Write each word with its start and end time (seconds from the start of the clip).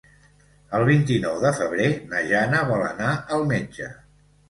El 0.77 0.85
vint-i-nou 0.91 1.37
de 1.45 1.53
febrer 1.59 1.87
na 2.15 2.25
Jana 2.35 2.65
vol 2.73 2.85
anar 2.91 3.15
al 3.39 3.51
metge. 3.57 3.97